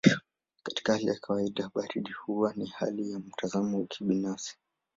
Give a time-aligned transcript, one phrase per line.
[0.63, 4.57] Katika hali ya kawaida baridi huwa ni hali ya mtazamo binafsi.